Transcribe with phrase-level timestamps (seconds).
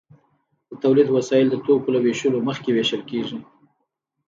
[0.69, 3.39] د تولید وسایل د توکو له ویشلو مخکې ویشل کیږي.